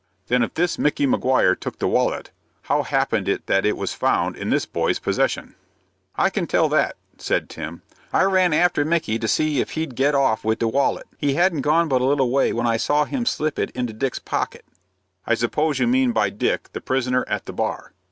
[0.29, 2.31] "Then if this Micky Maguire took the wallet,
[2.63, 5.53] how happened it that it was found in this boy's possession?"
[6.15, 7.83] "I can tell that," said Tim.
[8.11, 11.05] "I ran after Micky to see if he'd get off wid the wallet.
[11.19, 14.17] He hadn't gone but a little way when I saw him slip it into Dick's
[14.17, 14.65] pocket."
[15.27, 17.93] "I suppose you mean by Dick, the prisoner at the bar?"